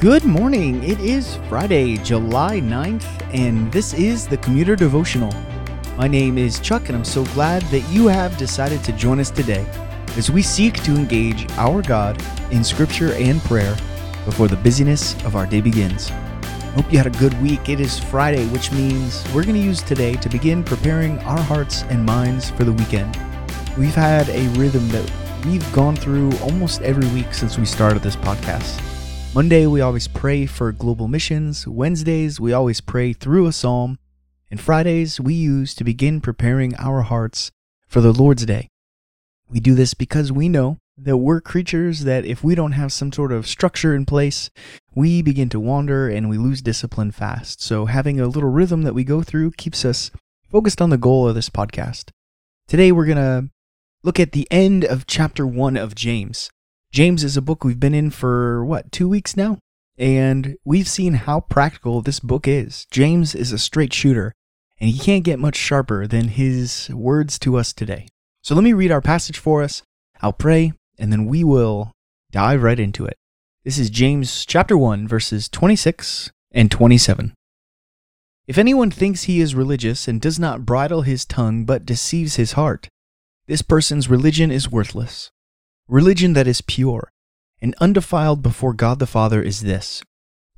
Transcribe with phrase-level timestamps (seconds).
[0.00, 0.84] Good morning.
[0.84, 3.04] It is Friday, July 9th,
[3.34, 5.34] and this is the Commuter Devotional.
[5.96, 9.32] My name is Chuck, and I'm so glad that you have decided to join us
[9.32, 9.66] today
[10.16, 12.22] as we seek to engage our God
[12.52, 13.76] in Scripture and prayer
[14.24, 16.10] before the busyness of our day begins.
[16.76, 17.68] Hope you had a good week.
[17.68, 21.82] It is Friday, which means we're going to use today to begin preparing our hearts
[21.88, 23.18] and minds for the weekend.
[23.76, 25.10] We've had a rhythm that
[25.44, 28.87] we've gone through almost every week since we started this podcast.
[29.38, 31.64] Monday, we always pray for global missions.
[31.64, 33.96] Wednesdays, we always pray through a psalm.
[34.50, 37.52] And Fridays, we use to begin preparing our hearts
[37.86, 38.66] for the Lord's Day.
[39.48, 43.12] We do this because we know that we're creatures that if we don't have some
[43.12, 44.50] sort of structure in place,
[44.96, 47.62] we begin to wander and we lose discipline fast.
[47.62, 50.10] So having a little rhythm that we go through keeps us
[50.50, 52.10] focused on the goal of this podcast.
[52.66, 53.50] Today, we're going to
[54.02, 56.50] look at the end of chapter one of James.
[56.92, 59.58] James is a book we've been in for what, two weeks now?
[59.98, 62.86] And we've seen how practical this book is.
[62.90, 64.32] James is a straight shooter,
[64.80, 68.08] and he can't get much sharper than his words to us today.
[68.42, 69.82] So let me read our passage for us.
[70.22, 71.92] I'll pray, and then we will
[72.30, 73.16] dive right into it.
[73.64, 77.34] This is James chapter 1, verses 26 and 27.
[78.46, 82.52] If anyone thinks he is religious and does not bridle his tongue but deceives his
[82.52, 82.88] heart,
[83.46, 85.30] this person's religion is worthless.
[85.90, 87.10] Religion that is pure
[87.62, 90.02] and undefiled before God the Father is this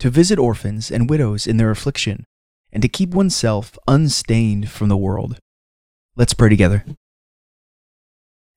[0.00, 2.24] to visit orphans and widows in their affliction,
[2.72, 5.38] and to keep oneself unstained from the world.
[6.16, 6.84] Let's pray together.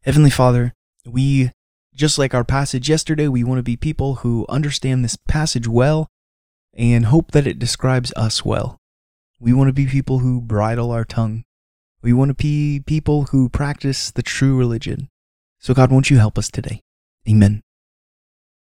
[0.04, 0.74] Heavenly Father,
[1.06, 1.52] we,
[1.94, 6.08] just like our passage yesterday, we want to be people who understand this passage well
[6.74, 8.80] and hope that it describes us well.
[9.40, 11.44] We want to be people who bridle our tongue.
[12.02, 15.10] We want to be people who practice the true religion.
[15.64, 16.82] So, God, won't you help us today?
[17.26, 17.62] Amen.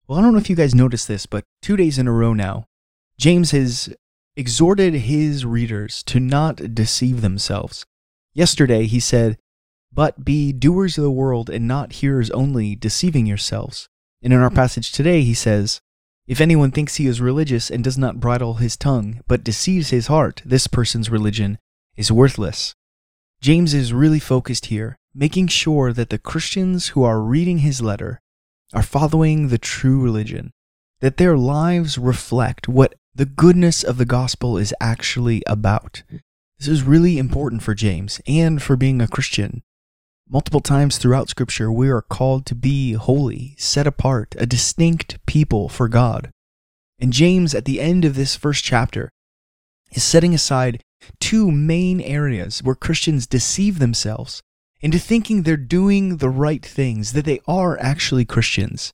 [0.06, 2.34] Well, I don't know if you guys noticed this, but two days in a row
[2.34, 2.66] now,
[3.16, 3.94] James has
[4.37, 7.87] exhorted his readers to not deceive themselves.
[8.34, 9.39] Yesterday, he said,
[9.91, 13.89] But be doers of the world and not hearers only, deceiving yourselves.
[14.22, 15.81] And in our passage today, he says,
[16.27, 20.09] If anyone thinks he is religious and does not bridle his tongue, but deceives his
[20.09, 21.59] heart, this person's religion
[21.97, 22.75] is worthless.
[23.41, 28.21] James is really focused here making sure that the Christians who are reading his letter
[28.72, 30.53] are following the true religion,
[31.00, 36.03] that their lives reflect what the goodness of the gospel is actually about.
[36.59, 39.62] This is really important for James and for being a Christian.
[40.28, 45.69] Multiple times throughout Scripture, we are called to be holy, set apart, a distinct people
[45.69, 46.31] for God.
[47.00, 49.10] And James, at the end of this first chapter,
[49.91, 50.84] is setting aside
[51.19, 54.42] two main areas where Christians deceive themselves
[54.80, 58.92] into thinking they're doing the right things, that they are actually Christians,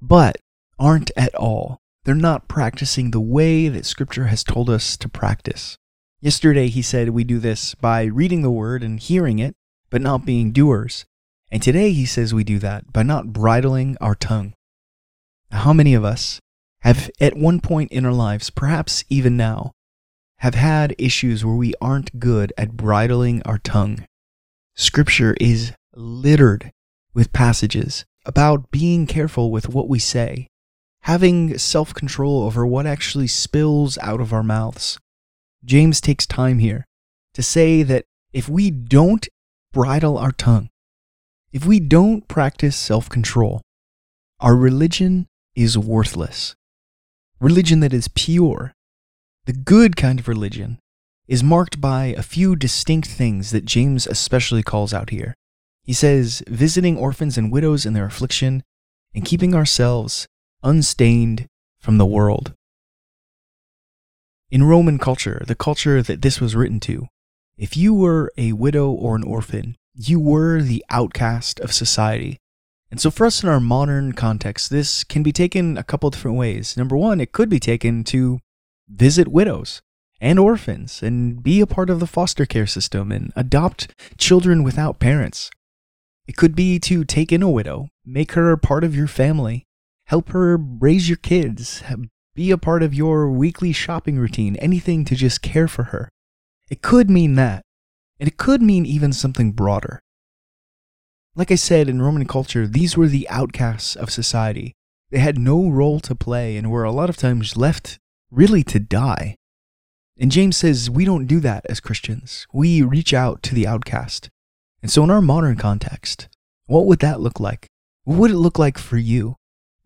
[0.00, 0.36] but
[0.78, 1.78] aren't at all.
[2.04, 5.76] They're not practicing the way that Scripture has told us to practice.
[6.20, 9.54] Yesterday, he said we do this by reading the Word and hearing it,
[9.90, 11.04] but not being doers.
[11.50, 14.54] And today, he says we do that by not bridling our tongue.
[15.50, 16.40] Now, how many of us
[16.80, 19.72] have, at one point in our lives, perhaps even now,
[20.38, 24.06] have had issues where we aren't good at bridling our tongue?
[24.78, 26.70] Scripture is littered
[27.14, 30.48] with passages about being careful with what we say,
[31.00, 34.98] having self control over what actually spills out of our mouths.
[35.64, 36.84] James takes time here
[37.32, 38.04] to say that
[38.34, 39.26] if we don't
[39.72, 40.68] bridle our tongue,
[41.52, 43.62] if we don't practice self control,
[44.40, 46.54] our religion is worthless.
[47.40, 48.74] Religion that is pure,
[49.46, 50.78] the good kind of religion,
[51.28, 55.34] is marked by a few distinct things that James especially calls out here.
[55.82, 58.62] He says, visiting orphans and widows in their affliction
[59.14, 60.26] and keeping ourselves
[60.62, 61.46] unstained
[61.78, 62.54] from the world.
[64.50, 67.08] In Roman culture, the culture that this was written to,
[67.56, 72.38] if you were a widow or an orphan, you were the outcast of society.
[72.90, 76.36] And so, for us in our modern context, this can be taken a couple different
[76.36, 76.76] ways.
[76.76, 78.38] Number one, it could be taken to
[78.88, 79.82] visit widows
[80.20, 84.98] and orphans and be a part of the foster care system and adopt children without
[84.98, 85.50] parents.
[86.26, 89.64] It could be to take in a widow, make her a part of your family,
[90.06, 91.82] help her raise your kids,
[92.34, 96.08] be a part of your weekly shopping routine, anything to just care for her.
[96.68, 97.62] It could mean that.
[98.18, 100.00] And it could mean even something broader.
[101.34, 104.72] Like I said, in Roman culture, these were the outcasts of society.
[105.10, 107.98] They had no role to play and were a lot of times left
[108.30, 109.36] really to die.
[110.18, 112.46] And James says we don't do that as Christians.
[112.52, 114.30] We reach out to the outcast.
[114.82, 116.28] And so, in our modern context,
[116.66, 117.66] what would that look like?
[118.04, 119.36] What would it look like for you?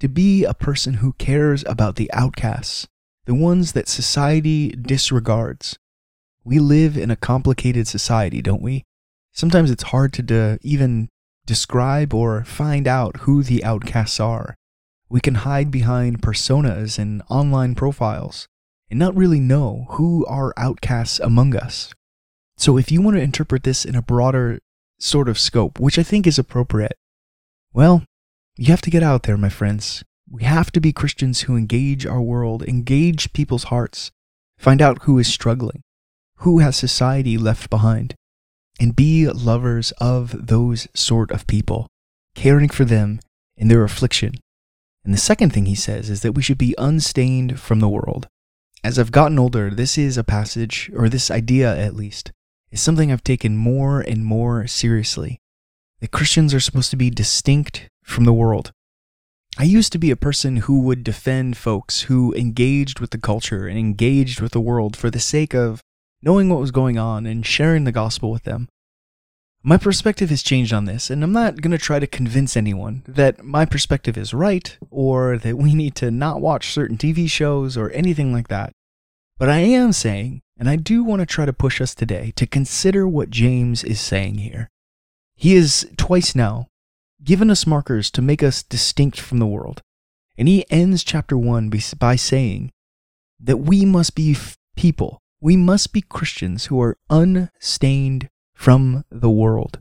[0.00, 2.88] to be a person who cares about the outcasts,
[3.26, 5.78] the ones that society disregards.
[6.42, 8.82] We live in a complicated society, don't we?
[9.32, 11.08] Sometimes it's hard to de- even
[11.46, 14.54] describe or find out who the outcasts are.
[15.08, 18.48] We can hide behind personas and online profiles
[18.90, 21.94] and not really know who are outcasts among us.
[22.56, 24.58] So, if you want to interpret this in a broader
[24.98, 26.96] sort of scope, which I think is appropriate,
[27.72, 28.02] well,
[28.56, 30.04] you have to get out there, my friends.
[30.28, 34.10] We have to be Christians who engage our world, engage people's hearts,
[34.58, 35.82] find out who is struggling,
[36.36, 38.14] who has society left behind,
[38.78, 41.86] and be lovers of those sort of people,
[42.34, 43.20] caring for them
[43.56, 44.34] in their affliction.
[45.04, 48.28] And the second thing he says is that we should be unstained from the world.
[48.82, 52.32] As I've gotten older, this is a passage, or this idea at least,
[52.70, 55.38] is something I've taken more and more seriously.
[56.00, 58.72] That Christians are supposed to be distinct from the world.
[59.58, 63.66] I used to be a person who would defend folks who engaged with the culture
[63.66, 65.82] and engaged with the world for the sake of
[66.22, 68.68] knowing what was going on and sharing the gospel with them.
[69.62, 73.02] My perspective has changed on this, and I'm not going to try to convince anyone
[73.06, 77.76] that my perspective is right or that we need to not watch certain TV shows
[77.76, 78.72] or anything like that.
[79.38, 82.46] But I am saying, and I do want to try to push us today to
[82.46, 84.70] consider what James is saying here.
[85.36, 86.68] He has twice now
[87.22, 89.82] given us markers to make us distinct from the world.
[90.38, 92.72] And he ends chapter 1 by saying
[93.38, 94.36] that we must be
[94.74, 98.30] people, we must be Christians who are unstained
[98.60, 99.78] from the world.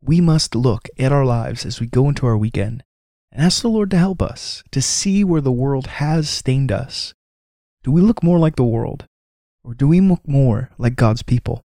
[0.00, 2.82] We must look at our lives as we go into our weekend
[3.30, 7.12] and ask the Lord to help us to see where the world has stained us.
[7.84, 9.04] Do we look more like the world,
[9.62, 11.60] or do we look more like God's people?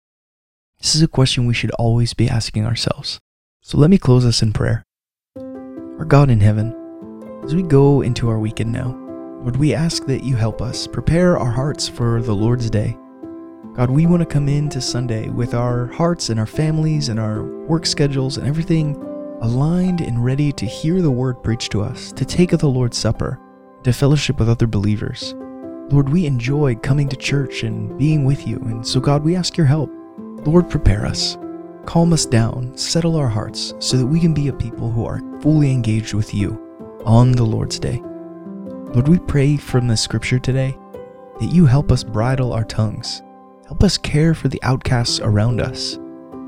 [0.81, 3.17] This is a question we should always be asking ourselves.
[3.61, 4.83] So let me close us in prayer.
[5.37, 6.75] Our God in heaven,
[7.45, 8.99] as we go into our weekend now,
[9.43, 12.97] Lord, we ask that you help us prepare our hearts for the Lord's day.
[13.73, 17.43] God, we want to come into Sunday with our hearts and our families and our
[17.43, 18.97] work schedules and everything
[19.39, 22.97] aligned and ready to hear the word preached to us, to take of the Lord's
[22.97, 23.39] Supper,
[23.83, 25.35] to fellowship with other believers.
[25.89, 29.55] Lord, we enjoy coming to church and being with you, and so God, we ask
[29.55, 29.89] your help.
[30.45, 31.37] Lord, prepare us.
[31.85, 35.21] Calm us down, settle our hearts, so that we can be a people who are
[35.39, 38.01] fully engaged with you on the Lord's Day.
[38.93, 40.77] Lord, we pray from the scripture today
[41.39, 43.23] that you help us bridle our tongues
[43.71, 45.97] Help us care for the outcasts around us.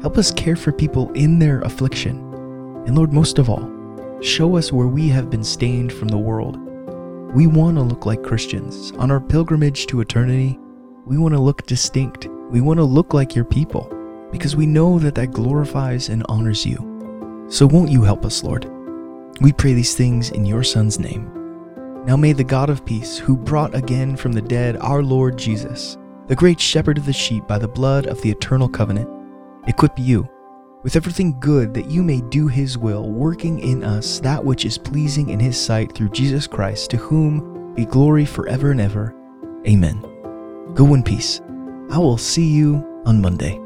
[0.02, 2.18] Help us care for people in their affliction.
[2.86, 3.66] And Lord, most of all,
[4.22, 6.58] show us where we have been stained from the world.
[7.34, 8.92] We want to look like Christians.
[8.98, 10.60] On our pilgrimage to eternity,
[11.06, 12.28] we want to look distinct.
[12.52, 13.90] We want to look like your people
[14.30, 17.46] because we know that that glorifies and honors you.
[17.48, 18.70] So won't you help us, Lord?
[19.40, 21.32] We pray these things in your Son's name.
[22.06, 25.98] Now may the God of peace, who brought again from the dead our Lord Jesus,
[26.28, 29.10] the great shepherd of the sheep by the blood of the eternal covenant,
[29.68, 30.28] equip you
[30.84, 34.78] with everything good that you may do his will, working in us that which is
[34.78, 39.16] pleasing in his sight through Jesus Christ, to whom be glory forever and ever.
[39.66, 40.02] Amen.
[40.74, 41.42] Go in peace.
[41.90, 43.63] I will see you on Monday.